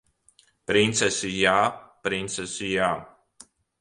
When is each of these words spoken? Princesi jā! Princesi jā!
Princesi 0.69 1.31
jā! 1.39 1.53
Princesi 2.07 2.71
jā! 2.73 2.89